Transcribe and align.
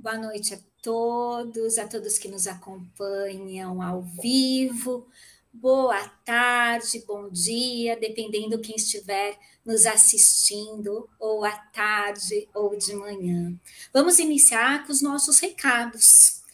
Boa 0.00 0.16
noite 0.16 0.54
a 0.54 0.58
todos, 0.80 1.76
a 1.76 1.88
todos 1.88 2.20
que 2.20 2.28
nos 2.28 2.46
acompanham 2.46 3.82
ao 3.82 4.00
vivo. 4.00 5.08
Boa 5.52 6.08
tarde, 6.24 7.02
bom 7.04 7.28
dia, 7.28 7.98
dependendo 7.98 8.60
quem 8.60 8.76
estiver 8.76 9.36
nos 9.66 9.86
assistindo, 9.86 11.10
ou 11.18 11.44
à 11.44 11.50
tarde 11.50 12.48
ou 12.54 12.78
de 12.78 12.94
manhã. 12.94 13.52
Vamos 13.92 14.20
iniciar 14.20 14.86
com 14.86 14.92
os 14.92 15.02
nossos 15.02 15.40
recados. 15.40 16.44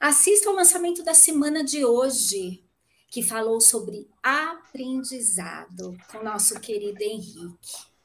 Assista 0.00 0.48
ao 0.48 0.54
lançamento 0.54 1.02
da 1.02 1.12
semana 1.12 1.62
de 1.62 1.84
hoje, 1.84 2.64
que 3.10 3.22
falou 3.22 3.60
sobre 3.60 4.08
aprendizado, 4.22 5.94
com 6.10 6.24
nosso 6.24 6.58
querido 6.60 7.02
Henrique. 7.02 7.95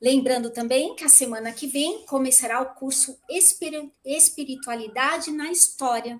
Lembrando 0.00 0.50
também 0.50 0.94
que 0.94 1.04
a 1.04 1.10
semana 1.10 1.52
que 1.52 1.66
vem 1.66 2.06
começará 2.06 2.62
o 2.62 2.74
curso 2.74 3.18
Espiritualidade 4.04 5.30
na 5.30 5.50
História, 5.52 6.18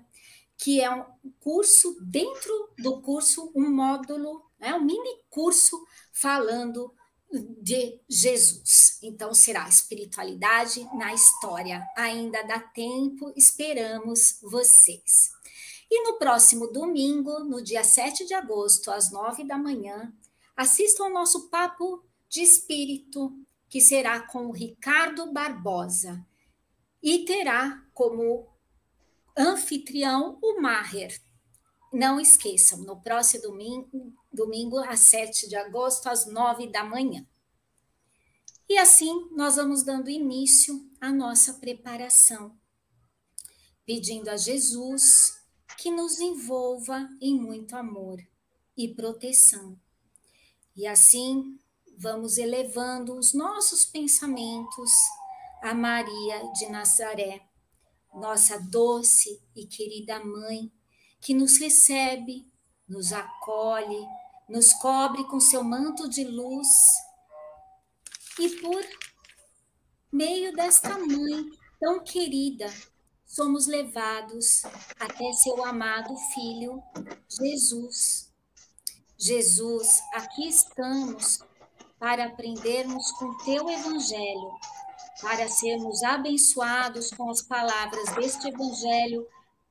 que 0.55 0.79
é 0.79 0.91
um 0.91 1.03
curso 1.39 1.97
dentro 1.99 2.69
do 2.77 3.01
curso, 3.01 3.51
um 3.55 3.71
módulo, 3.71 4.45
né, 4.59 4.75
um 4.75 4.83
mini 4.83 5.23
curso 5.31 5.83
falando 6.13 6.93
de 7.31 7.99
Jesus. 8.07 8.99
Então 9.01 9.33
será 9.33 9.67
Espiritualidade 9.67 10.87
na 10.95 11.11
História. 11.11 11.83
Ainda 11.97 12.43
dá 12.43 12.59
tempo, 12.59 13.33
esperamos 13.35 14.37
vocês. 14.43 15.31
E 15.89 16.03
no 16.03 16.19
próximo 16.19 16.67
domingo, 16.67 17.39
no 17.39 17.63
dia 17.63 17.83
7 17.83 18.25
de 18.25 18.35
agosto, 18.35 18.91
às 18.91 19.11
9 19.11 19.43
da 19.43 19.57
manhã, 19.57 20.13
assistam 20.55 21.05
ao 21.05 21.09
nosso 21.09 21.49
papo 21.49 22.05
de 22.29 22.43
espírito 22.43 23.35
que 23.71 23.79
será 23.79 24.19
com 24.27 24.47
o 24.47 24.51
Ricardo 24.51 25.31
Barbosa 25.31 26.27
e 27.01 27.23
terá 27.23 27.81
como 27.93 28.45
anfitrião 29.35 30.37
o 30.41 30.61
Maher. 30.61 31.17
Não 31.93 32.19
esqueçam, 32.19 32.79
no 32.79 33.01
próximo 33.01 33.43
domingo, 33.43 34.13
domingo, 34.31 34.77
às 34.79 34.99
7 34.99 35.47
de 35.47 35.55
agosto, 35.55 36.07
às 36.07 36.27
9 36.27 36.67
da 36.67 36.83
manhã. 36.83 37.25
E 38.67 38.77
assim 38.77 39.29
nós 39.31 39.55
vamos 39.55 39.83
dando 39.83 40.09
início 40.09 40.85
à 40.99 41.09
nossa 41.09 41.53
preparação, 41.53 42.59
pedindo 43.85 44.29
a 44.29 44.35
Jesus 44.35 45.41
que 45.77 45.89
nos 45.89 46.19
envolva 46.19 47.09
em 47.21 47.39
muito 47.39 47.73
amor 47.77 48.19
e 48.75 48.93
proteção. 48.93 49.79
E 50.75 50.85
assim 50.85 51.57
vamos 52.01 52.39
elevando 52.39 53.15
os 53.15 53.31
nossos 53.31 53.85
pensamentos 53.85 54.91
a 55.61 55.71
Maria 55.71 56.51
de 56.53 56.67
Nazaré, 56.67 57.39
nossa 58.11 58.57
doce 58.59 59.39
e 59.55 59.67
querida 59.67 60.19
mãe, 60.19 60.71
que 61.21 61.35
nos 61.35 61.59
recebe, 61.59 62.51
nos 62.89 63.13
acolhe, 63.13 64.03
nos 64.49 64.73
cobre 64.73 65.23
com 65.25 65.39
seu 65.39 65.63
manto 65.63 66.09
de 66.09 66.23
luz. 66.23 66.67
E 68.39 68.49
por 68.61 68.83
meio 70.11 70.51
desta 70.53 70.97
mãe 70.97 71.51
tão 71.79 72.03
querida, 72.03 72.65
somos 73.27 73.67
levados 73.67 74.63
até 74.99 75.31
seu 75.33 75.63
amado 75.63 76.15
filho, 76.33 76.81
Jesus. 77.29 78.33
Jesus, 79.19 80.01
aqui 80.15 80.47
estamos 80.47 81.50
para 82.01 82.25
aprendermos 82.25 83.11
com 83.11 83.37
teu 83.45 83.69
evangelho, 83.69 84.51
para 85.21 85.47
sermos 85.47 86.01
abençoados 86.01 87.11
com 87.11 87.29
as 87.29 87.43
palavras 87.43 88.15
deste 88.15 88.47
evangelho 88.47 89.27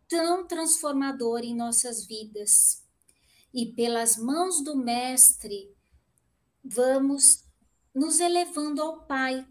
tão 0.08 0.46
transformador 0.46 1.40
em 1.40 1.56
nossas 1.56 2.06
vidas. 2.06 2.84
E 3.52 3.66
pelas 3.72 4.16
mãos 4.16 4.62
do 4.62 4.76
Mestre, 4.76 5.74
vamos 6.62 7.42
nos 7.92 8.20
elevando 8.20 8.80
ao 8.80 9.04
Pai 9.06 9.44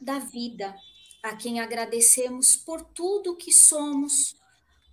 da 0.00 0.18
vida, 0.18 0.74
a 1.22 1.36
quem 1.36 1.60
agradecemos 1.60 2.56
por 2.56 2.82
tudo 2.82 3.36
que 3.36 3.52
somos, 3.52 4.34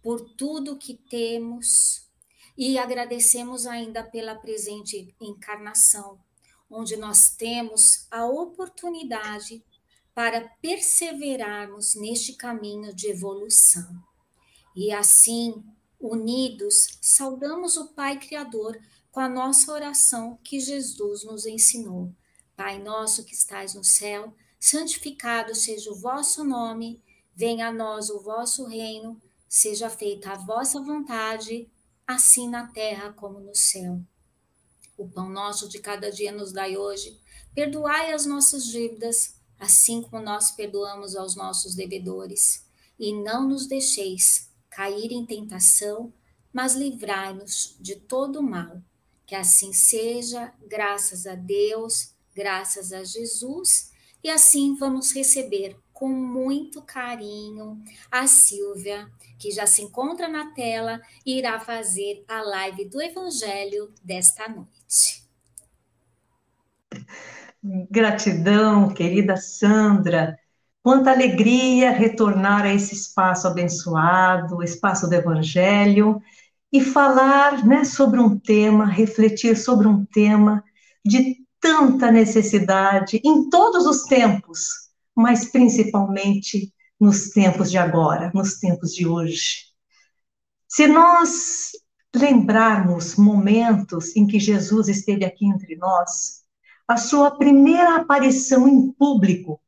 por 0.03 0.29
tudo 0.35 0.77
que 0.77 0.93
temos, 0.93 2.07
e 2.55 2.77
agradecemos 2.77 3.65
ainda 3.65 4.03
pela 4.03 4.35
presente 4.35 5.15
encarnação 5.19 6.19
onde 6.71 6.95
nós 6.95 7.35
temos 7.35 8.07
a 8.09 8.25
oportunidade 8.25 9.63
para 10.13 10.47
perseverarmos 10.61 11.95
neste 11.95 12.33
caminho 12.33 12.93
de 12.93 13.07
evolução. 13.07 14.01
E 14.75 14.91
assim, 14.91 15.63
unidos, 15.99 16.97
saudamos 17.01 17.77
o 17.77 17.89
Pai 17.89 18.17
Criador 18.17 18.79
com 19.11 19.19
a 19.19 19.27
nossa 19.27 19.71
oração 19.71 20.39
que 20.43 20.59
Jesus 20.59 21.23
nos 21.23 21.45
ensinou. 21.45 22.13
Pai 22.55 22.79
nosso 22.79 23.25
que 23.25 23.33
estais 23.33 23.73
no 23.73 23.83
céu, 23.83 24.33
santificado 24.59 25.53
seja 25.53 25.91
o 25.91 25.95
vosso 25.95 26.43
nome, 26.43 27.01
venha 27.35 27.67
a 27.67 27.73
nós 27.73 28.09
o 28.09 28.21
vosso 28.21 28.65
reino, 28.65 29.21
seja 29.49 29.89
feita 29.89 30.31
a 30.31 30.37
vossa 30.37 30.79
vontade, 30.79 31.69
assim 32.07 32.47
na 32.47 32.67
terra 32.67 33.11
como 33.13 33.39
no 33.39 33.55
céu. 33.55 34.01
O 35.01 35.09
pão 35.09 35.27
nosso 35.27 35.67
de 35.67 35.79
cada 35.79 36.11
dia 36.11 36.31
nos 36.31 36.51
dai 36.51 36.77
hoje. 36.77 37.19
Perdoai 37.55 38.13
as 38.13 38.27
nossas 38.27 38.65
dívidas, 38.65 39.33
assim 39.59 40.03
como 40.03 40.23
nós 40.23 40.51
perdoamos 40.51 41.15
aos 41.15 41.35
nossos 41.35 41.73
devedores. 41.73 42.67
E 42.99 43.11
não 43.11 43.49
nos 43.49 43.65
deixeis 43.65 44.51
cair 44.69 45.11
em 45.11 45.25
tentação, 45.25 46.13
mas 46.53 46.75
livrai-nos 46.75 47.75
de 47.79 47.95
todo 47.95 48.43
mal. 48.43 48.79
Que 49.25 49.33
assim 49.33 49.73
seja, 49.73 50.53
graças 50.67 51.25
a 51.25 51.33
Deus, 51.33 52.13
graças 52.35 52.93
a 52.93 53.03
Jesus, 53.03 53.91
e 54.23 54.29
assim 54.29 54.75
vamos 54.75 55.11
receber 55.13 55.75
com 55.91 56.09
muito 56.09 56.79
carinho 56.83 57.83
a 58.11 58.27
Silvia, 58.27 59.11
que 59.39 59.49
já 59.49 59.65
se 59.65 59.81
encontra 59.81 60.27
na 60.27 60.53
tela 60.53 61.01
e 61.25 61.39
irá 61.39 61.59
fazer 61.59 62.23
a 62.27 62.43
live 62.43 62.85
do 62.85 63.01
Evangelho 63.01 63.91
desta 64.03 64.47
noite. 64.47 64.80
Gratidão, 67.89 68.89
querida 68.89 69.37
Sandra. 69.37 70.37
Quanta 70.83 71.11
alegria 71.11 71.91
retornar 71.91 72.63
a 72.63 72.73
esse 72.73 72.95
espaço 72.95 73.47
abençoado, 73.47 74.57
o 74.57 74.63
espaço 74.63 75.07
do 75.07 75.13
Evangelho, 75.13 76.21
e 76.71 76.81
falar 76.81 77.65
né, 77.65 77.83
sobre 77.83 78.19
um 78.19 78.39
tema, 78.39 78.85
refletir 78.85 79.57
sobre 79.57 79.87
um 79.87 80.05
tema 80.05 80.63
de 81.05 81.37
tanta 81.59 82.11
necessidade 82.11 83.21
em 83.23 83.49
todos 83.49 83.85
os 83.85 84.03
tempos, 84.03 84.89
mas 85.15 85.51
principalmente 85.51 86.73
nos 86.99 87.29
tempos 87.29 87.69
de 87.69 87.77
agora, 87.77 88.31
nos 88.33 88.59
tempos 88.59 88.93
de 88.93 89.05
hoje. 89.05 89.65
Se 90.67 90.87
nós 90.87 91.71
lembrarmos 92.15 93.15
momentos 93.15 94.15
em 94.15 94.27
que 94.27 94.39
Jesus 94.39 94.87
esteve 94.87 95.23
aqui 95.23 95.45
entre 95.45 95.75
nós, 95.75 96.41
a 96.87 96.97
sua 96.97 97.31
primeira 97.31 97.95
aparição 97.95 98.67
em 98.67 98.91
público 98.91 99.61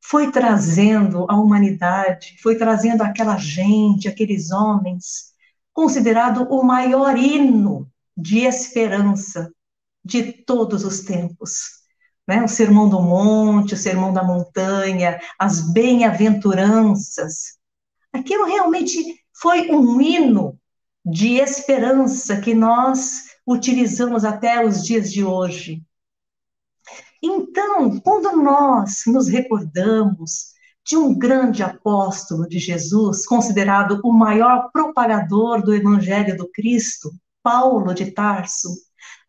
foi 0.00 0.32
trazendo 0.32 1.26
a 1.28 1.36
humanidade, 1.36 2.36
foi 2.42 2.56
trazendo 2.56 3.02
aquela 3.02 3.36
gente, 3.36 4.08
aqueles 4.08 4.50
homens, 4.50 5.32
considerado 5.72 6.42
o 6.50 6.62
maior 6.62 7.16
hino 7.16 7.90
de 8.16 8.40
esperança 8.40 9.52
de 10.04 10.32
todos 10.32 10.84
os 10.84 11.00
tempos. 11.00 11.82
Né? 12.26 12.42
O 12.42 12.48
Sermão 12.48 12.88
do 12.88 13.00
Monte, 13.00 13.74
o 13.74 13.76
Sermão 13.78 14.12
da 14.12 14.24
Montanha, 14.24 15.20
as 15.38 15.72
bem-aventuranças. 15.72 17.58
Aquilo 18.12 18.44
realmente 18.44 19.22
foi 19.32 19.70
um 19.70 20.00
hino 20.00 20.58
de 21.04 21.36
esperança 21.36 22.40
que 22.40 22.54
nós 22.54 23.24
utilizamos 23.46 24.24
até 24.24 24.64
os 24.64 24.84
dias 24.84 25.12
de 25.12 25.24
hoje. 25.24 25.82
Então, 27.22 28.00
quando 28.00 28.36
nós 28.36 29.02
nos 29.06 29.28
recordamos 29.28 30.52
de 30.84 30.96
um 30.96 31.16
grande 31.16 31.62
apóstolo 31.62 32.48
de 32.48 32.58
Jesus, 32.58 33.24
considerado 33.24 34.00
o 34.04 34.12
maior 34.12 34.70
propagador 34.72 35.62
do 35.62 35.74
Evangelho 35.74 36.36
do 36.36 36.50
Cristo, 36.50 37.12
Paulo 37.42 37.94
de 37.94 38.10
Tarso, 38.10 38.68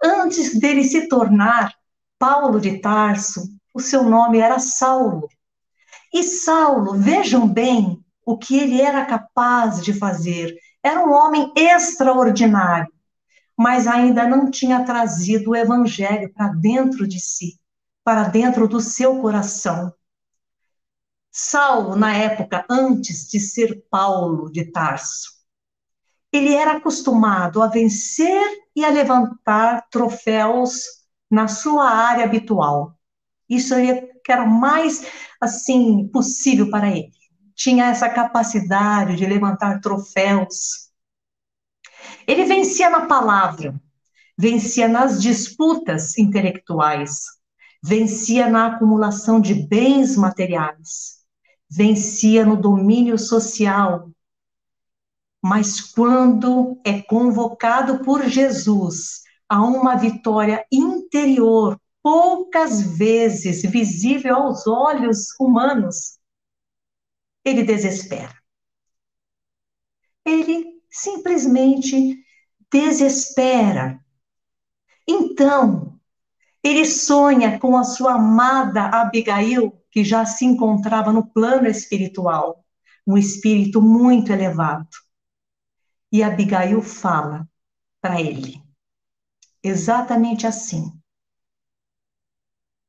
antes 0.03 0.59
dele 0.59 0.83
se 0.83 1.07
tornar 1.07 1.73
Paulo 2.17 2.59
de 2.59 2.79
Tarso, 2.79 3.41
o 3.73 3.79
seu 3.79 4.03
nome 4.03 4.39
era 4.39 4.59
Saulo. 4.59 5.27
E 6.13 6.23
Saulo, 6.23 6.93
vejam 6.93 7.47
bem 7.47 8.03
o 8.25 8.37
que 8.37 8.57
ele 8.57 8.81
era 8.81 9.05
capaz 9.05 9.83
de 9.83 9.93
fazer. 9.93 10.55
Era 10.83 11.05
um 11.05 11.11
homem 11.13 11.51
extraordinário, 11.55 12.91
mas 13.57 13.87
ainda 13.87 14.27
não 14.27 14.51
tinha 14.51 14.83
trazido 14.85 15.51
o 15.51 15.55
evangelho 15.55 16.31
para 16.33 16.49
dentro 16.49 17.07
de 17.07 17.19
si, 17.19 17.59
para 18.03 18.25
dentro 18.25 18.67
do 18.67 18.79
seu 18.81 19.21
coração. 19.21 19.93
Saulo, 21.31 21.95
na 21.95 22.15
época 22.15 22.65
antes 22.69 23.27
de 23.29 23.39
ser 23.39 23.85
Paulo 23.89 24.51
de 24.51 24.65
Tarso, 24.71 25.31
ele 26.31 26.53
era 26.53 26.77
acostumado 26.77 27.61
a 27.61 27.67
vencer 27.67 28.43
e 28.75 28.83
a 28.83 28.89
levantar 28.89 29.87
troféus 29.89 30.83
na 31.29 31.47
sua 31.47 31.89
área 31.89 32.25
habitual. 32.25 32.97
Isso 33.49 33.73
era 34.27 34.45
mais 34.45 35.05
assim 35.39 36.07
possível 36.07 36.69
para 36.69 36.89
ele. 36.89 37.22
Tinha 37.55 37.85
essa 37.85 38.09
capacidade 38.09 39.15
de 39.15 39.25
levantar 39.25 39.79
troféus. 39.79 40.91
Ele 42.27 42.45
vencia 42.45 42.89
na 42.89 43.05
palavra, 43.05 43.79
vencia 44.37 44.87
nas 44.87 45.21
disputas 45.21 46.17
intelectuais, 46.17 47.23
vencia 47.81 48.49
na 48.49 48.67
acumulação 48.67 49.39
de 49.39 49.53
bens 49.53 50.15
materiais, 50.15 51.23
vencia 51.69 52.45
no 52.45 52.55
domínio 52.55 53.17
social. 53.17 54.09
Mas 55.41 55.81
quando 55.81 56.79
é 56.85 57.01
convocado 57.01 57.99
por 57.99 58.23
Jesus 58.23 59.23
a 59.49 59.61
uma 59.61 59.95
vitória 59.95 60.65
interior, 60.71 61.77
poucas 62.01 62.81
vezes 62.97 63.61
visível 63.63 64.35
aos 64.35 64.67
olhos 64.67 65.27
humanos, 65.39 66.12
ele 67.43 67.63
desespera. 67.63 68.35
Ele 70.25 70.81
simplesmente 70.89 72.23
desespera. 72.71 73.99
Então, 75.07 75.99
ele 76.63 76.85
sonha 76.85 77.59
com 77.59 77.77
a 77.77 77.83
sua 77.83 78.13
amada 78.13 78.85
Abigail, 78.85 79.71
que 79.91 80.03
já 80.03 80.25
se 80.25 80.45
encontrava 80.45 81.11
no 81.11 81.27
plano 81.27 81.67
espiritual, 81.67 82.65
um 83.05 83.17
espírito 83.17 83.81
muito 83.81 84.31
elevado. 84.31 84.87
E 86.11 86.23
Abigail 86.23 86.81
fala 86.81 87.47
para 87.99 88.21
ele, 88.21 88.63
exatamente 89.61 90.47
assim: 90.47 90.91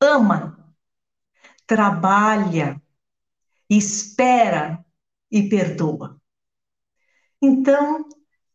ama, 0.00 0.74
trabalha, 1.66 2.80
espera 3.68 4.84
e 5.30 5.48
perdoa. 5.48 6.20
Então, 7.40 8.04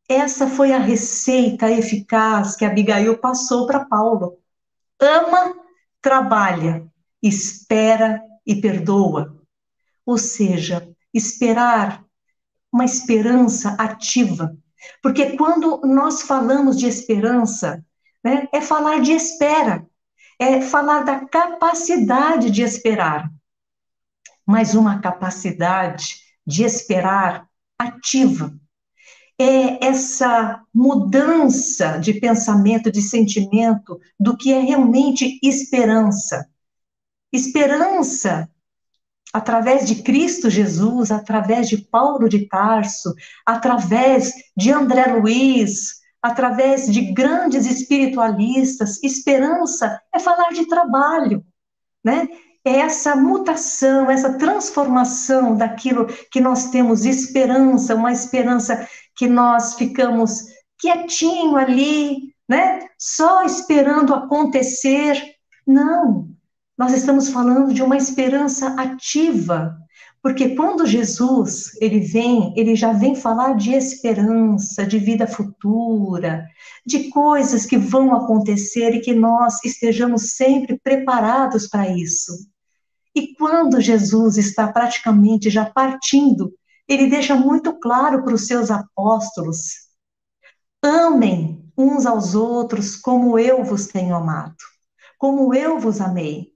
essa 0.08 0.48
foi 0.48 0.74
a 0.74 0.80
receita 0.80 1.70
eficaz 1.70 2.56
que 2.56 2.66
Abigail 2.66 3.18
passou 3.20 3.68
para 3.68 3.86
Paulo. 3.86 4.40
Ama, 5.00 5.56
trabalha, 6.02 6.88
espera 7.22 8.22
e 8.46 8.56
perdoa. 8.56 9.38
Ou 10.06 10.18
seja, 10.18 10.90
esperar 11.14 12.04
uma 12.72 12.86
esperança 12.86 13.76
ativa. 13.78 14.58
Porque 15.02 15.38
quando 15.38 15.82
nós 15.82 16.24
falamos 16.24 16.78
de 16.78 16.88
esperança, 16.88 17.86
né, 18.24 18.48
é 18.54 18.62
falar 18.62 19.02
de 19.02 19.12
espera, 19.12 19.86
é 20.40 20.62
falar 20.62 21.04
da 21.04 21.26
capacidade 21.26 22.50
de 22.50 22.64
esperar. 22.64 23.30
Mas 24.50 24.74
uma 24.74 24.98
capacidade 25.00 26.16
de 26.44 26.64
esperar 26.64 27.48
ativa 27.78 28.52
é 29.40 29.86
essa 29.86 30.60
mudança 30.74 32.00
de 32.00 32.16
pensamento, 32.16 32.92
de 32.92 33.00
sentimento, 33.00 34.00
do 34.20 34.36
que 34.36 34.52
é 34.52 34.60
realmente 34.60 35.40
esperança. 35.44 36.50
Esperança, 37.32 38.50
através 39.32 39.88
de 39.88 40.02
Cristo 40.02 40.50
Jesus, 40.50 41.12
através 41.12 41.70
de 41.70 41.78
Paulo 41.78 42.28
de 42.28 42.48
Tarso, 42.48 43.14
através 43.46 44.34
de 44.58 44.72
André 44.72 45.14
Luiz, 45.14 46.00
através 46.24 46.92
de 46.92 47.14
grandes 47.14 47.68
espiritualistas, 47.68 49.00
esperança 49.04 50.02
é 50.12 50.18
falar 50.18 50.50
de 50.50 50.66
trabalho, 50.66 51.46
né? 52.04 52.28
Essa 52.70 53.16
mutação, 53.16 54.12
essa 54.12 54.38
transformação 54.38 55.58
daquilo 55.58 56.06
que 56.32 56.40
nós 56.40 56.70
temos 56.70 57.04
esperança, 57.04 57.96
uma 57.96 58.12
esperança 58.12 58.88
que 59.16 59.28
nós 59.28 59.74
ficamos 59.74 60.46
quietinho 60.78 61.56
ali, 61.56 62.32
né? 62.48 62.88
Só 62.96 63.44
esperando 63.44 64.14
acontecer. 64.14 65.20
Não. 65.66 66.30
Nós 66.78 66.94
estamos 66.94 67.30
falando 67.30 67.74
de 67.74 67.82
uma 67.82 67.98
esperança 67.98 68.68
ativa, 68.80 69.76
porque 70.22 70.56
quando 70.56 70.86
Jesus, 70.86 71.72
ele 71.82 72.00
vem, 72.00 72.54
ele 72.56 72.76
já 72.76 72.94
vem 72.94 73.16
falar 73.16 73.54
de 73.56 73.74
esperança, 73.74 74.86
de 74.86 75.00
vida 75.00 75.26
futura, 75.26 76.46
de 76.86 77.10
coisas 77.10 77.66
que 77.66 77.80
vão 77.80 78.14
acontecer 78.14 78.92
e 78.92 79.02
que 79.02 79.14
nós 79.14 79.58
estejamos 79.66 80.36
sempre 80.36 80.80
preparados 80.84 81.68
para 81.68 81.90
isso. 81.90 82.32
E 83.16 83.34
quando 83.36 83.82
Jesus 83.82 84.38
está 84.38 84.72
praticamente 84.72 85.50
já 85.50 85.66
partindo 85.66 86.54
ele 86.90 87.08
deixa 87.08 87.36
muito 87.36 87.80
claro 87.80 88.24
para 88.24 88.34
os 88.34 88.48
seus 88.48 88.72
apóstolos: 88.72 89.90
amem 90.84 91.72
uns 91.78 92.06
aos 92.06 92.34
outros 92.34 92.96
como 92.96 93.38
eu 93.38 93.64
vos 93.64 93.88
tenho 93.88 94.16
amado, 94.16 94.58
como 95.20 95.54
eu 95.54 95.80
vos 95.80 96.02
amei. 96.02 96.50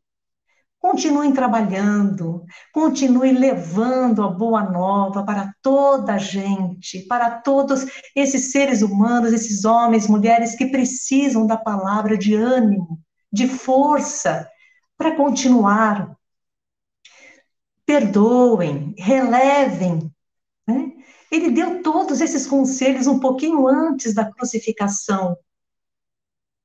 Continuem 0.79 1.31
trabalhando, 1.31 2.43
continuem 2.73 3.33
levando 3.33 4.21
a 4.21 4.27
boa 4.27 4.63
nova 4.63 5.23
para 5.23 5.53
toda 5.61 6.15
a 6.15 6.17
gente, 6.17 7.03
para 7.07 7.39
todos 7.39 7.85
esses 8.13 8.51
seres 8.51 8.81
humanos, 8.81 9.31
esses 9.31 9.63
homens, 9.63 10.09
mulheres 10.09 10.57
que 10.57 10.65
precisam 10.65 11.47
da 11.47 11.55
palavra 11.55 12.17
de 12.17 12.35
ânimo, 12.35 12.99
de 13.31 13.47
força 13.47 14.45
para 14.97 15.15
continuar. 15.15 16.17
Perdoem, 17.85 18.95
relevem 18.97 20.13
né? 20.67 20.91
Ele 21.31 21.51
deu 21.51 21.81
todos 21.81 22.21
esses 22.21 22.47
conselhos 22.47 23.07
um 23.07 23.19
pouquinho 23.19 23.67
antes 23.67 24.13
da 24.13 24.29
crucificação. 24.31 25.37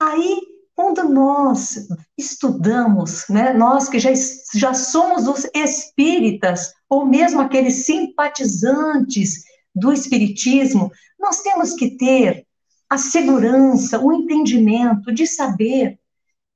Aí, 0.00 0.40
quando 0.74 1.08
nós 1.08 1.88
estudamos, 2.16 3.24
né, 3.28 3.52
nós 3.52 3.88
que 3.88 3.98
já, 3.98 4.10
já 4.54 4.74
somos 4.74 5.26
os 5.26 5.48
espíritas, 5.54 6.72
ou 6.88 7.04
mesmo 7.04 7.40
aqueles 7.40 7.86
simpatizantes 7.86 9.42
do 9.74 9.92
espiritismo, 9.92 10.92
nós 11.18 11.42
temos 11.42 11.74
que 11.74 11.96
ter 11.96 12.46
a 12.88 12.96
segurança, 12.96 13.98
o 13.98 14.12
entendimento 14.12 15.12
de 15.12 15.26
saber 15.26 15.98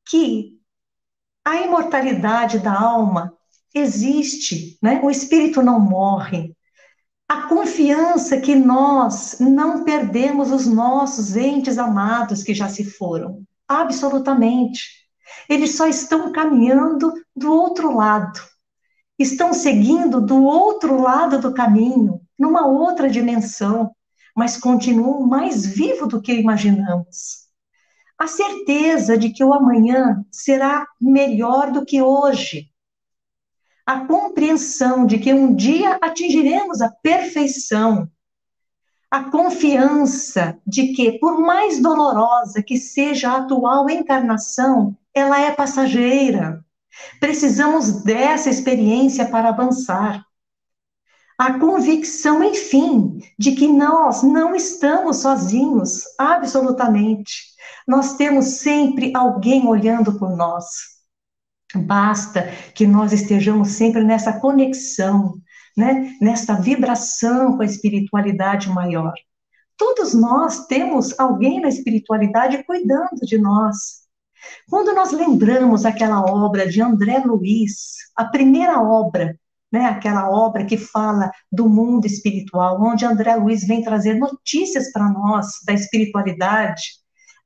que 0.08 0.60
a 1.44 1.56
imortalidade 1.56 2.60
da 2.60 2.72
alma 2.72 3.36
existe, 3.74 4.78
né? 4.82 5.00
O 5.02 5.10
espírito 5.10 5.62
não 5.62 5.80
morre 5.80 6.54
a 7.32 7.48
confiança 7.48 8.38
que 8.38 8.54
nós 8.54 9.38
não 9.40 9.84
perdemos 9.84 10.52
os 10.52 10.66
nossos 10.66 11.34
entes 11.34 11.78
amados 11.78 12.42
que 12.42 12.52
já 12.52 12.68
se 12.68 12.84
foram. 12.84 13.42
Absolutamente. 13.66 14.82
Eles 15.48 15.74
só 15.74 15.86
estão 15.86 16.30
caminhando 16.30 17.10
do 17.34 17.50
outro 17.50 17.96
lado. 17.96 18.38
Estão 19.18 19.54
seguindo 19.54 20.20
do 20.20 20.44
outro 20.44 21.00
lado 21.00 21.40
do 21.40 21.54
caminho, 21.54 22.20
numa 22.38 22.66
outra 22.66 23.08
dimensão, 23.08 23.90
mas 24.36 24.58
continuam 24.58 25.26
mais 25.26 25.64
vivos 25.64 26.08
do 26.08 26.20
que 26.20 26.34
imaginamos. 26.34 27.46
A 28.18 28.26
certeza 28.26 29.16
de 29.16 29.30
que 29.30 29.42
o 29.42 29.54
amanhã 29.54 30.22
será 30.30 30.86
melhor 31.00 31.72
do 31.72 31.82
que 31.82 32.02
hoje 32.02 32.71
a 33.86 34.00
compreensão 34.06 35.06
de 35.06 35.18
que 35.18 35.32
um 35.32 35.54
dia 35.54 35.98
atingiremos 36.00 36.80
a 36.80 36.88
perfeição, 36.88 38.08
a 39.10 39.24
confiança 39.24 40.58
de 40.66 40.94
que, 40.94 41.18
por 41.18 41.40
mais 41.40 41.80
dolorosa 41.80 42.62
que 42.62 42.78
seja 42.78 43.30
a 43.30 43.38
atual 43.38 43.90
encarnação, 43.90 44.96
ela 45.12 45.38
é 45.38 45.50
passageira. 45.50 46.64
Precisamos 47.20 48.02
dessa 48.04 48.48
experiência 48.48 49.26
para 49.26 49.50
avançar. 49.50 50.24
A 51.38 51.58
convicção, 51.58 52.42
enfim, 52.44 53.18
de 53.38 53.52
que 53.52 53.66
nós 53.66 54.22
não 54.22 54.54
estamos 54.54 55.18
sozinhos, 55.18 56.04
absolutamente. 56.18 57.52
Nós 57.86 58.14
temos 58.14 58.44
sempre 58.60 59.12
alguém 59.14 59.66
olhando 59.66 60.18
por 60.18 60.36
nós. 60.36 60.91
Basta 61.74 62.50
que 62.74 62.86
nós 62.86 63.12
estejamos 63.12 63.68
sempre 63.72 64.04
nessa 64.04 64.38
conexão, 64.38 65.34
né? 65.76 66.12
nessa 66.20 66.54
vibração 66.54 67.56
com 67.56 67.62
a 67.62 67.66
espiritualidade 67.66 68.68
maior. 68.68 69.14
Todos 69.76 70.14
nós 70.14 70.66
temos 70.66 71.18
alguém 71.18 71.60
na 71.60 71.68
espiritualidade 71.68 72.62
cuidando 72.64 73.20
de 73.22 73.38
nós. 73.38 74.02
Quando 74.68 74.94
nós 74.94 75.12
lembramos 75.12 75.84
aquela 75.86 76.20
obra 76.20 76.68
de 76.68 76.82
André 76.82 77.18
Luiz, 77.24 77.96
a 78.16 78.24
primeira 78.24 78.80
obra 78.80 79.38
né, 79.72 79.86
aquela 79.86 80.28
obra 80.28 80.66
que 80.66 80.76
fala 80.76 81.32
do 81.50 81.66
mundo 81.66 82.04
espiritual, 82.04 82.78
onde 82.80 83.06
André 83.06 83.34
Luiz 83.36 83.66
vem 83.66 83.82
trazer 83.82 84.14
notícias 84.14 84.92
para 84.92 85.08
nós 85.08 85.46
da 85.66 85.72
espiritualidade, 85.72 86.82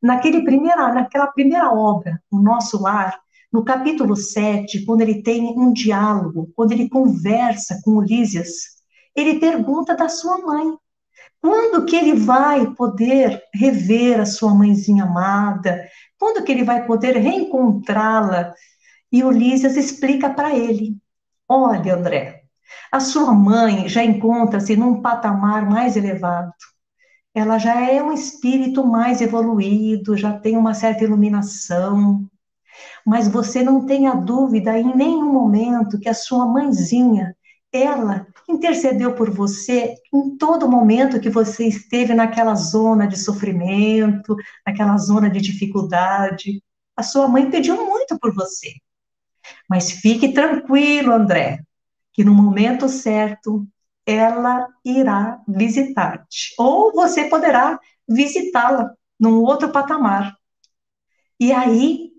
naquele 0.02 0.42
primeira, 0.42 0.92
naquela 0.92 1.28
primeira 1.28 1.72
obra, 1.72 2.20
O 2.28 2.40
Nosso 2.40 2.82
Lar, 2.82 3.16
no 3.56 3.64
capítulo 3.64 4.14
7, 4.14 4.84
quando 4.84 5.00
ele 5.00 5.22
tem 5.22 5.46
um 5.58 5.72
diálogo, 5.72 6.52
quando 6.54 6.72
ele 6.72 6.90
conversa 6.90 7.80
com 7.82 7.92
Ulisses, 7.92 8.76
ele 9.14 9.40
pergunta 9.40 9.96
da 9.96 10.10
sua 10.10 10.36
mãe. 10.36 10.76
Quando 11.40 11.86
que 11.86 11.96
ele 11.96 12.12
vai 12.12 12.74
poder 12.74 13.42
rever 13.54 14.20
a 14.20 14.26
sua 14.26 14.54
mãezinha 14.54 15.04
amada? 15.04 15.88
Quando 16.18 16.44
que 16.44 16.52
ele 16.52 16.64
vai 16.64 16.86
poder 16.86 17.16
reencontrá-la? 17.16 18.52
E 19.10 19.24
Ulisses 19.24 19.74
explica 19.74 20.28
para 20.28 20.54
ele 20.54 20.94
Olha, 21.48 21.94
André, 21.94 22.42
a 22.92 23.00
sua 23.00 23.32
mãe 23.32 23.88
já 23.88 24.04
encontra-se 24.04 24.76
num 24.76 25.00
patamar 25.00 25.64
mais 25.66 25.96
elevado. 25.96 26.52
Ela 27.32 27.56
já 27.58 27.80
é 27.90 28.02
um 28.02 28.12
espírito 28.12 28.84
mais 28.84 29.22
evoluído, 29.22 30.14
já 30.14 30.38
tem 30.38 30.58
uma 30.58 30.74
certa 30.74 31.04
iluminação. 31.04 32.28
Mas 33.04 33.28
você 33.28 33.62
não 33.62 33.86
tenha 33.86 34.14
dúvida 34.14 34.78
em 34.78 34.94
nenhum 34.94 35.32
momento 35.32 35.98
que 35.98 36.08
a 36.08 36.14
sua 36.14 36.46
mãezinha, 36.46 37.36
ela 37.72 38.26
intercedeu 38.48 39.14
por 39.14 39.30
você 39.30 39.94
em 40.12 40.36
todo 40.36 40.68
momento 40.68 41.20
que 41.20 41.28
você 41.28 41.66
esteve 41.66 42.14
naquela 42.14 42.54
zona 42.54 43.06
de 43.06 43.18
sofrimento, 43.18 44.36
naquela 44.66 44.96
zona 44.96 45.28
de 45.28 45.40
dificuldade. 45.40 46.62
A 46.96 47.02
sua 47.02 47.28
mãe 47.28 47.50
pediu 47.50 47.84
muito 47.84 48.18
por 48.18 48.34
você. 48.34 48.72
Mas 49.68 49.90
fique 49.90 50.32
tranquilo, 50.32 51.12
André, 51.12 51.60
que 52.12 52.24
no 52.24 52.34
momento 52.34 52.88
certo 52.88 53.66
ela 54.06 54.68
irá 54.84 55.40
visitar-te. 55.46 56.54
Ou 56.58 56.92
você 56.92 57.24
poderá 57.24 57.78
visitá-la 58.08 58.92
num 59.18 59.40
outro 59.40 59.70
patamar. 59.70 60.34
E 61.38 61.52
aí 61.52 62.15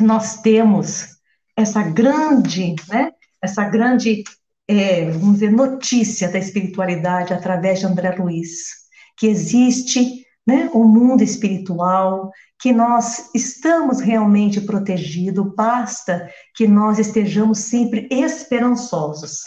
nós 0.00 0.40
temos 0.40 1.18
essa 1.56 1.82
grande, 1.82 2.76
né, 2.88 3.10
essa 3.42 3.64
grande, 3.64 4.22
é, 4.68 5.10
vamos 5.10 5.34
dizer, 5.34 5.52
notícia 5.52 6.30
da 6.30 6.38
espiritualidade 6.38 7.32
através 7.32 7.80
de 7.80 7.86
André 7.86 8.14
Luiz, 8.16 8.68
que 9.16 9.26
existe 9.26 10.24
né, 10.46 10.70
o 10.72 10.84
mundo 10.84 11.22
espiritual, 11.22 12.30
que 12.60 12.72
nós 12.72 13.30
estamos 13.34 14.00
realmente 14.00 14.60
protegidos, 14.60 15.54
basta 15.54 16.28
que 16.54 16.66
nós 16.66 16.98
estejamos 16.98 17.58
sempre 17.60 18.08
esperançosos. 18.10 19.40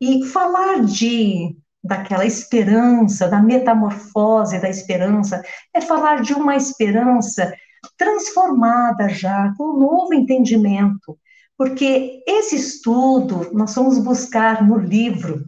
E 0.00 0.24
falar 0.26 0.84
de 0.84 1.56
daquela 1.82 2.26
esperança, 2.26 3.26
da 3.26 3.40
metamorfose 3.40 4.60
da 4.60 4.68
esperança, 4.68 5.42
é 5.74 5.80
falar 5.80 6.20
de 6.20 6.34
uma 6.34 6.54
esperança 6.54 7.54
transformada 7.96 9.08
já, 9.08 9.52
com 9.56 9.74
um 9.74 9.80
novo 9.80 10.14
entendimento. 10.14 11.18
Porque 11.56 12.22
esse 12.26 12.56
estudo 12.56 13.50
nós 13.52 13.74
vamos 13.74 13.98
buscar 13.98 14.66
no 14.66 14.78
livro 14.78 15.44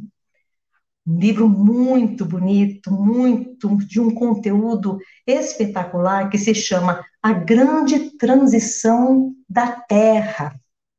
um 1.06 1.18
livro 1.18 1.48
muito 1.48 2.24
bonito, 2.24 2.92
muito 2.92 3.76
de 3.78 4.00
um 4.00 4.14
conteúdo 4.14 4.98
espetacular 5.26 6.30
que 6.30 6.38
se 6.38 6.54
chama 6.54 7.04
A 7.20 7.32
Grande 7.32 8.16
Transição 8.16 9.34
da 9.48 9.72
Terra, 9.72 10.54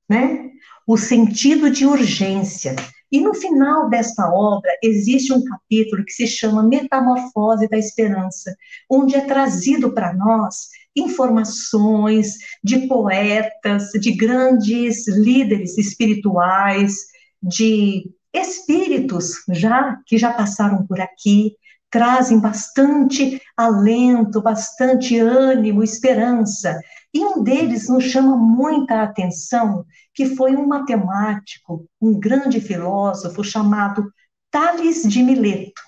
né? 0.09 0.49
O 0.85 0.97
sentido 0.97 1.69
de 1.69 1.85
urgência. 1.85 2.75
E 3.09 3.21
no 3.21 3.33
final 3.33 3.89
desta 3.89 4.29
obra 4.29 4.71
existe 4.83 5.31
um 5.31 5.43
capítulo 5.43 6.03
que 6.03 6.11
se 6.11 6.27
chama 6.27 6.63
Metamorfose 6.63 7.69
da 7.69 7.77
Esperança, 7.77 8.53
onde 8.89 9.15
é 9.15 9.21
trazido 9.21 9.93
para 9.93 10.13
nós 10.13 10.67
informações 10.95 12.37
de 12.63 12.87
poetas, 12.87 13.91
de 13.93 14.11
grandes 14.11 15.07
líderes 15.07 15.77
espirituais, 15.77 16.95
de 17.41 18.09
espíritos 18.33 19.43
já 19.49 19.97
que 20.05 20.17
já 20.17 20.33
passaram 20.33 20.85
por 20.85 20.99
aqui, 20.99 21.55
trazem 21.93 22.39
bastante 22.39 23.39
alento, 23.55 24.41
bastante 24.41 25.19
ânimo, 25.19 25.83
esperança. 25.83 26.79
E 27.13 27.23
um 27.23 27.43
deles 27.43 27.87
nos 27.87 28.05
chama 28.05 28.35
muita 28.35 29.03
atenção, 29.03 29.85
que 30.11 30.35
foi 30.35 30.55
um 30.55 30.65
matemático, 30.65 31.85
um 32.01 32.19
grande 32.19 32.59
filósofo 32.59 33.43
chamado 33.43 34.11
Tales 34.49 35.03
de 35.03 35.21
Mileto. 35.21 35.81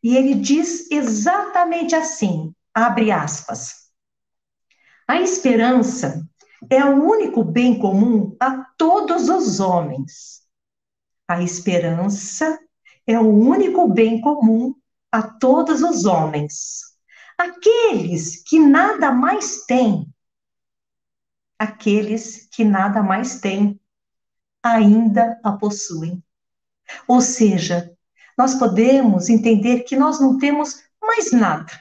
E 0.00 0.16
ele 0.16 0.36
diz 0.36 0.88
exatamente 0.88 1.96
assim, 1.96 2.52
abre 2.72 3.10
aspas: 3.10 3.79
A 5.10 5.20
esperança 5.20 6.24
é 6.70 6.84
o 6.84 7.02
único 7.02 7.42
bem 7.42 7.78
comum 7.78 8.36
a 8.38 8.64
todos 8.76 9.28
os 9.28 9.58
homens 9.58 10.40
a 11.30 11.40
esperança 11.44 12.58
é 13.06 13.16
o 13.16 13.28
único 13.28 13.86
bem 13.86 14.20
comum 14.20 14.74
a 15.12 15.22
todos 15.22 15.80
os 15.80 16.04
homens. 16.04 16.80
Aqueles 17.38 18.42
que 18.42 18.58
nada 18.58 19.12
mais 19.12 19.64
têm, 19.64 20.12
aqueles 21.56 22.48
que 22.50 22.64
nada 22.64 23.00
mais 23.00 23.40
têm, 23.40 23.80
ainda 24.60 25.40
a 25.44 25.52
possuem. 25.52 26.20
Ou 27.06 27.20
seja, 27.20 27.96
nós 28.36 28.56
podemos 28.56 29.28
entender 29.28 29.84
que 29.84 29.94
nós 29.94 30.20
não 30.20 30.36
temos 30.36 30.82
mais 31.00 31.30
nada, 31.30 31.72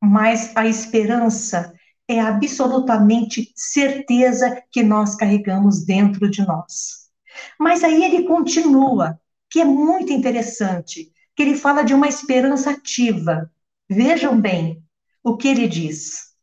mas 0.00 0.56
a 0.56 0.68
esperança 0.68 1.74
é 2.10 2.18
absolutamente 2.18 3.52
certeza 3.54 4.60
que 4.72 4.82
nós 4.82 5.14
carregamos 5.14 5.84
dentro 5.84 6.28
de 6.28 6.44
nós. 6.44 7.08
Mas 7.56 7.84
aí 7.84 8.02
ele 8.02 8.24
continua, 8.24 9.20
que 9.48 9.60
é 9.60 9.64
muito 9.64 10.12
interessante, 10.12 11.12
que 11.36 11.42
ele 11.42 11.56
fala 11.56 11.84
de 11.84 11.94
uma 11.94 12.08
esperança 12.08 12.72
ativa. 12.72 13.48
Vejam 13.88 14.40
bem 14.40 14.82
o 15.22 15.36
que 15.36 15.46
ele 15.46 15.68
diz. 15.68 16.34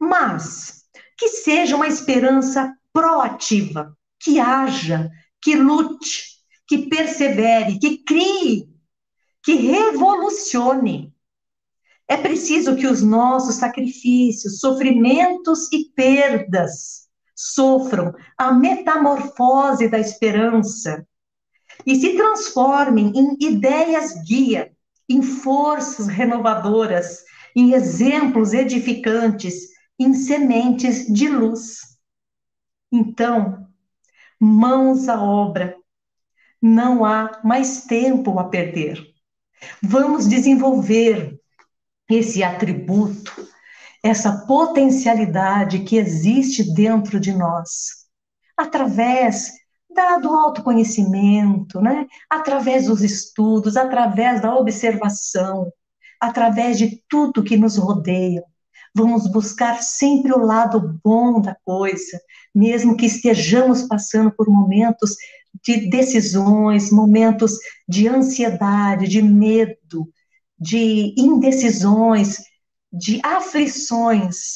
Mas 0.00 0.84
que 1.18 1.28
seja 1.28 1.76
uma 1.76 1.86
esperança 1.86 2.74
proativa, 2.90 3.94
que 4.18 4.40
haja, 4.40 5.10
que 5.42 5.54
lute, 5.54 6.24
que 6.66 6.88
persevere, 6.88 7.78
que 7.78 7.98
crie, 8.02 8.66
que 9.44 9.56
revolucione. 9.56 11.12
É 12.12 12.16
preciso 12.18 12.76
que 12.76 12.86
os 12.86 13.02
nossos 13.02 13.54
sacrifícios, 13.54 14.60
sofrimentos 14.60 15.72
e 15.72 15.86
perdas 15.96 17.08
sofram 17.34 18.12
a 18.36 18.52
metamorfose 18.52 19.88
da 19.88 19.98
esperança 19.98 21.08
e 21.86 21.94
se 21.94 22.14
transformem 22.14 23.14
em 23.16 23.38
ideias 23.40 24.12
guia, 24.28 24.70
em 25.08 25.22
forças 25.22 26.06
renovadoras, 26.06 27.24
em 27.56 27.72
exemplos 27.72 28.52
edificantes, 28.52 29.68
em 29.98 30.12
sementes 30.12 31.06
de 31.06 31.28
luz. 31.28 31.78
Então, 32.92 33.66
mãos 34.38 35.08
à 35.08 35.18
obra, 35.18 35.74
não 36.60 37.06
há 37.06 37.40
mais 37.42 37.86
tempo 37.86 38.38
a 38.38 38.50
perder. 38.50 39.02
Vamos 39.82 40.28
desenvolver 40.28 41.40
esse 42.14 42.42
atributo 42.42 43.32
essa 44.02 44.44
potencialidade 44.46 45.80
que 45.80 45.96
existe 45.96 46.74
dentro 46.74 47.20
de 47.20 47.32
nós, 47.32 48.06
através 48.56 49.52
da, 49.94 50.18
do 50.18 50.28
autoconhecimento, 50.28 51.80
né? 51.80 52.06
através 52.28 52.86
dos 52.86 53.02
estudos, 53.02 53.76
através 53.76 54.42
da 54.42 54.56
observação, 54.56 55.72
através 56.20 56.78
de 56.78 57.02
tudo 57.08 57.44
que 57.44 57.56
nos 57.56 57.76
rodeia. 57.76 58.42
Vamos 58.94 59.30
buscar 59.30 59.80
sempre 59.82 60.32
o 60.32 60.44
lado 60.44 60.98
bom 61.02 61.40
da 61.40 61.56
coisa, 61.64 62.20
mesmo 62.54 62.96
que 62.96 63.06
estejamos 63.06 63.82
passando 63.82 64.32
por 64.32 64.48
momentos 64.48 65.16
de 65.64 65.88
decisões, 65.88 66.90
momentos 66.90 67.56
de 67.88 68.08
ansiedade, 68.08 69.06
de 69.06 69.22
medo, 69.22 70.08
de 70.62 71.12
indecisões, 71.18 72.36
de 72.92 73.20
aflições, 73.24 74.52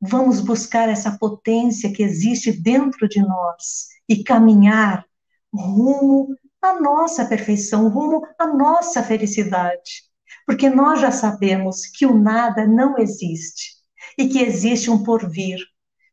vamos 0.00 0.40
buscar 0.40 0.88
essa 0.88 1.16
potência 1.16 1.92
que 1.92 2.02
existe 2.02 2.50
dentro 2.50 3.08
de 3.08 3.20
nós 3.20 3.86
e 4.08 4.24
caminhar 4.24 5.06
rumo 5.54 6.34
à 6.60 6.80
nossa 6.80 7.24
perfeição, 7.24 7.88
rumo 7.88 8.26
à 8.36 8.48
nossa 8.48 9.04
felicidade. 9.04 10.02
Porque 10.44 10.68
nós 10.68 11.00
já 11.00 11.12
sabemos 11.12 11.86
que 11.86 12.04
o 12.04 12.18
nada 12.18 12.66
não 12.66 12.98
existe 12.98 13.76
e 14.18 14.28
que 14.28 14.40
existe 14.40 14.90
um 14.90 15.04
porvir, 15.04 15.60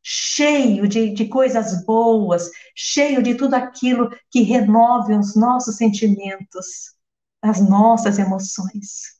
cheio 0.04 0.88
de, 0.88 1.10
de 1.12 1.28
coisas 1.28 1.84
boas, 1.86 2.52
cheio 2.76 3.24
de 3.24 3.34
tudo 3.34 3.56
aquilo 3.56 4.10
que 4.30 4.42
renove 4.42 5.16
os 5.16 5.36
nossos 5.36 5.78
sentimentos, 5.78 6.94
as 7.42 7.60
nossas 7.60 8.20
emoções. 8.20 9.13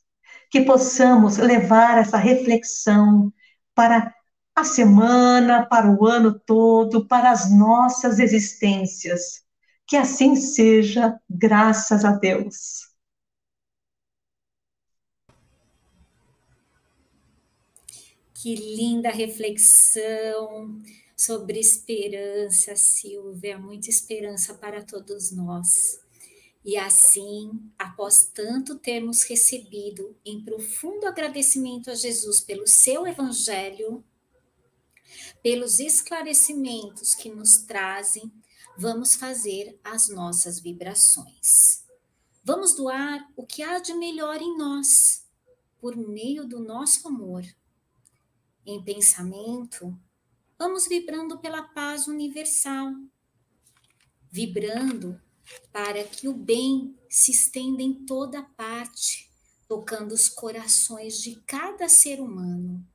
Que 0.50 0.62
possamos 0.62 1.36
levar 1.38 1.98
essa 1.98 2.16
reflexão 2.16 3.32
para 3.74 4.14
a 4.54 4.64
semana, 4.64 5.66
para 5.66 5.90
o 5.90 6.06
ano 6.06 6.38
todo, 6.38 7.06
para 7.06 7.30
as 7.30 7.50
nossas 7.50 8.18
existências. 8.18 9.44
Que 9.86 9.96
assim 9.96 10.36
seja, 10.36 11.18
graças 11.28 12.04
a 12.04 12.12
Deus. 12.12 12.94
Que 18.34 18.54
linda 18.54 19.10
reflexão 19.10 20.78
sobre 21.16 21.58
esperança, 21.58 22.76
Silvia, 22.76 23.58
muita 23.58 23.88
esperança 23.88 24.54
para 24.54 24.84
todos 24.84 25.32
nós. 25.32 26.03
E 26.64 26.76
assim, 26.76 27.70
após 27.78 28.24
tanto 28.24 28.78
termos 28.78 29.22
recebido 29.24 30.16
em 30.24 30.42
profundo 30.42 31.06
agradecimento 31.06 31.90
a 31.90 31.94
Jesus 31.94 32.40
pelo 32.40 32.66
seu 32.66 33.06
evangelho, 33.06 34.02
pelos 35.42 35.78
esclarecimentos 35.78 37.14
que 37.14 37.28
nos 37.28 37.58
trazem, 37.58 38.32
vamos 38.78 39.14
fazer 39.14 39.78
as 39.84 40.08
nossas 40.08 40.58
vibrações. 40.58 41.84
Vamos 42.42 42.74
doar 42.74 43.30
o 43.36 43.44
que 43.44 43.62
há 43.62 43.78
de 43.78 43.92
melhor 43.94 44.40
em 44.40 44.56
nós, 44.56 45.26
por 45.80 45.94
meio 45.96 46.46
do 46.46 46.60
nosso 46.60 47.06
amor 47.06 47.44
em 48.66 48.82
pensamento, 48.82 49.98
vamos 50.58 50.88
vibrando 50.88 51.38
pela 51.38 51.62
paz 51.62 52.06
universal, 52.06 52.92
vibrando 54.30 55.20
para 55.72 56.04
que 56.04 56.28
o 56.28 56.34
bem 56.34 56.96
se 57.08 57.32
estenda 57.32 57.82
em 57.82 58.04
toda 58.06 58.42
parte, 58.42 59.30
tocando 59.68 60.12
os 60.12 60.28
corações 60.28 61.20
de 61.20 61.36
cada 61.46 61.88
ser 61.88 62.20
humano. 62.20 62.86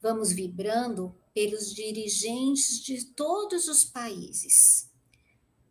Vamos 0.00 0.32
vibrando 0.32 1.14
pelos 1.34 1.72
dirigentes 1.74 2.80
de 2.80 3.04
todos 3.06 3.68
os 3.68 3.84
países. 3.84 4.90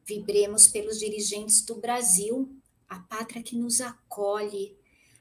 Vibremos 0.06 0.68
pelos 0.68 1.00
dirigentes 1.00 1.62
do 1.66 1.76
Brasil, 1.76 2.56
a 2.88 3.00
pátria 3.00 3.44
que 3.44 3.56
nos 3.56 3.82
acolhe 3.82 4.78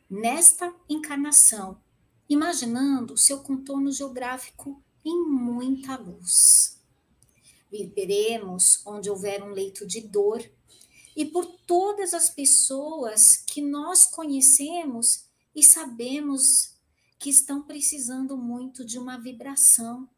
nesta 0.08 0.74
encarnação 0.88 1.80
imaginando 2.30 3.18
seu 3.18 3.40
contorno 3.40 3.90
geográfico 3.90 4.80
em 5.04 5.24
muita 5.28 5.96
luz. 5.96 6.80
Viveremos 7.68 8.80
onde 8.86 9.10
houver 9.10 9.42
um 9.42 9.50
leito 9.50 9.84
de 9.84 10.00
dor 10.00 10.40
e 11.20 11.26
por 11.26 11.44
todas 11.44 12.14
as 12.14 12.30
pessoas 12.30 13.36
que 13.36 13.60
nós 13.60 14.06
conhecemos 14.06 15.26
e 15.54 15.62
sabemos 15.62 16.72
que 17.18 17.28
estão 17.28 17.60
precisando 17.60 18.38
muito 18.38 18.82
de 18.86 18.98
uma 18.98 19.18
vibração. 19.18 20.08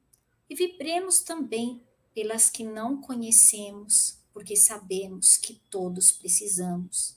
E 0.49 0.55
vibremos 0.55 1.19
também 1.19 1.83
pelas 2.15 2.49
que 2.49 2.63
não 2.63 3.01
conhecemos, 3.01 4.17
porque 4.33 4.55
sabemos 4.55 5.37
que 5.37 5.55
todos 5.69 6.13
precisamos. 6.13 7.17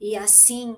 E 0.00 0.16
assim, 0.16 0.74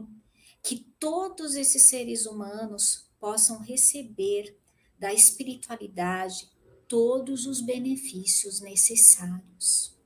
que 0.61 0.81
todos 0.99 1.55
esses 1.55 1.85
seres 1.85 2.27
humanos 2.27 3.07
possam 3.21 3.61
receber 3.61 4.59
da 4.99 5.15
espiritualidade 5.15 6.51
todos 6.89 7.47
os 7.47 7.61
benefícios 7.61 8.61
necessários. 8.61 10.02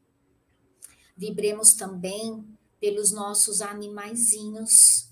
Vibremos 1.16 1.74
também 1.74 2.44
pelos 2.78 3.10
nossos 3.10 3.62
animaizinhos, 3.62 5.08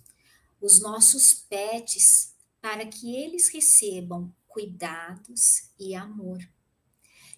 os 0.60 0.80
nossos 0.80 1.32
pets, 1.48 2.34
para 2.60 2.86
que 2.86 3.14
eles 3.14 3.48
recebam 3.48 4.32
cuidados 4.46 5.70
e 5.78 5.94
amor. 5.94 6.38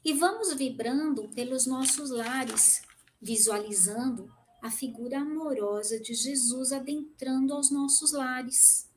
E 0.04 0.12
vamos 0.12 0.52
vibrando 0.54 1.28
pelos 1.30 1.66
nossos 1.66 2.10
lares, 2.10 2.82
visualizando 3.20 4.32
a 4.62 4.70
figura 4.70 5.20
amorosa 5.20 5.98
de 5.98 6.14
Jesus 6.14 6.72
adentrando 6.72 7.54
aos 7.54 7.70
nossos 7.70 8.12
lares, 8.12 8.88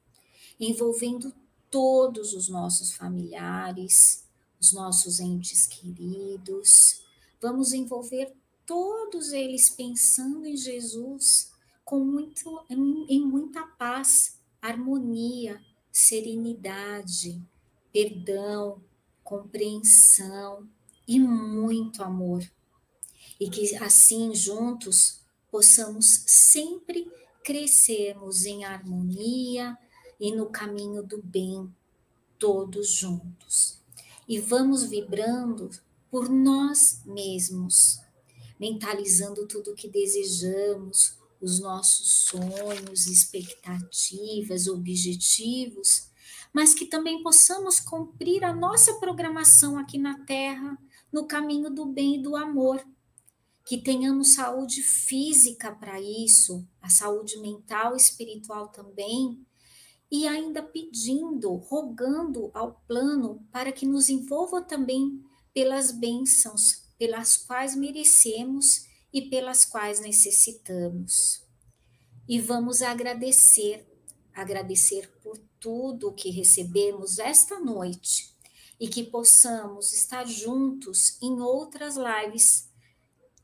envolvendo 0.60 1.34
todos 1.70 2.34
os 2.34 2.50
nossos 2.50 2.92
familiares, 2.92 4.26
os 4.60 4.74
nossos 4.74 5.20
entes 5.20 5.66
queridos. 5.66 7.02
Vamos 7.42 7.74
envolver 7.74 8.36
todos 8.70 9.34
eles 9.34 9.68
pensando 9.68 10.46
em 10.46 10.56
Jesus 10.56 11.52
com 11.84 12.06
muito 12.06 12.64
em, 12.70 13.04
em 13.10 13.20
muita 13.20 13.64
paz, 13.64 14.38
harmonia, 14.62 15.60
serenidade, 15.92 17.42
perdão, 17.92 18.80
compreensão 19.24 20.70
e 21.08 21.20
muito 21.20 22.04
amor. 22.04 22.48
E 23.40 23.50
que 23.50 23.76
assim 23.78 24.36
juntos 24.36 25.20
possamos 25.50 26.06
sempre 26.28 27.12
crescermos 27.44 28.46
em 28.46 28.66
harmonia 28.66 29.76
e 30.20 30.32
no 30.32 30.46
caminho 30.46 31.02
do 31.02 31.20
bem, 31.20 31.74
todos 32.38 32.88
juntos. 32.88 33.80
E 34.28 34.40
vamos 34.40 34.84
vibrando 34.84 35.72
por 36.12 36.30
nós 36.30 37.02
mesmos, 37.04 38.00
mentalizando 38.60 39.48
tudo 39.48 39.72
o 39.72 39.76
que 39.76 39.88
desejamos, 39.88 41.18
os 41.42 41.60
nossos 41.60 42.26
sonhos, 42.26 43.08
expectativas, 43.08 44.68
objetivos, 44.68 46.10
mas 46.54 46.74
que 46.74 46.86
também 46.86 47.24
possamos 47.24 47.80
cumprir 47.80 48.44
a 48.44 48.54
nossa 48.54 48.96
programação 48.96 49.78
aqui 49.78 49.98
na 49.98 50.20
Terra, 50.26 50.78
no 51.12 51.26
caminho 51.26 51.70
do 51.70 51.86
bem 51.86 52.16
e 52.16 52.22
do 52.22 52.36
amor. 52.36 52.86
Que 53.66 53.78
tenhamos 53.78 54.34
saúde 54.34 54.82
física 54.82 55.72
para 55.72 56.02
isso, 56.02 56.68
a 56.82 56.90
saúde 56.90 57.40
mental 57.40 57.94
e 57.94 57.98
espiritual 57.98 58.70
também, 58.70 59.46
e 60.12 60.28
ainda 60.28 60.64
pedindo, 60.64 61.54
rogando 61.54 62.50
ao 62.54 62.82
plano 62.88 63.46
para 63.52 63.72
que 63.72 63.86
nos 63.86 64.10
envolva 64.10 64.60
também 64.62 65.24
pelas 65.54 65.92
bênçãos 65.92 66.89
pelas 67.00 67.38
quais 67.38 67.76
merecemos 67.76 68.86
e 69.12 69.24
pelas 69.24 69.66
quais 69.66 70.00
necessitamos. 70.00 71.44
E 72.28 72.40
vamos 72.40 72.84
agradecer, 72.84 73.88
agradecer 74.32 75.10
por 75.24 75.40
tudo 75.60 76.14
que 76.14 76.30
recebemos 76.30 77.18
esta 77.18 77.60
noite 77.60 78.36
e 78.80 78.88
que 78.88 79.04
possamos 79.04 79.92
estar 79.94 80.28
juntos 80.28 81.18
em 81.22 81.42
outras 81.42 81.96
lives 81.96 82.70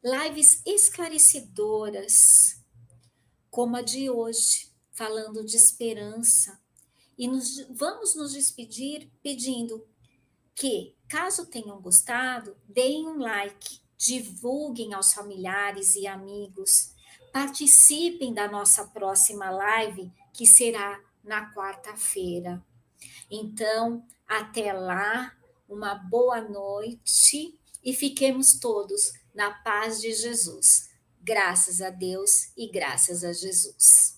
lives 0.06 0.62
esclarecedoras, 0.68 2.64
como 3.50 3.76
a 3.76 3.82
de 3.82 4.08
hoje, 4.08 4.72
falando 4.92 5.44
de 5.44 5.56
esperança. 5.56 6.62
E 7.18 7.28
nos, 7.28 7.66
vamos 7.72 8.14
nos 8.14 8.34
despedir 8.34 9.12
pedindo 9.24 9.84
que, 10.56 10.96
caso 11.08 11.46
tenham 11.46 11.82
gostado, 11.82 12.56
deem 12.68 13.08
um 13.08 13.20
like, 13.20 13.80
divulguem 13.98 14.94
aos 14.94 15.14
familiares 15.14 15.96
e 15.96 16.08
amigos, 16.08 16.94
participem 17.32 18.34
da 18.34 18.48
nossa 18.48 18.86
próxima 18.86 19.50
live, 19.50 20.12
que 20.34 20.48
será 20.48 21.00
na 21.24 21.54
quarta-feira. 21.54 22.64
Então, 23.30 24.06
até 24.28 24.72
lá, 24.72 25.36
uma 25.68 25.96
boa 25.96 26.42
noite 26.42 27.60
e 27.84 27.94
fiquemos 27.94 28.58
todos 28.60 29.12
na 29.34 29.52
paz 29.52 30.00
de 30.00 30.14
Jesus. 30.14 30.90
Graças 31.22 31.82
a 31.82 31.90
Deus 31.90 32.52
e 32.56 32.70
graças 32.72 33.24
a 33.24 33.34
Jesus. 33.34 34.16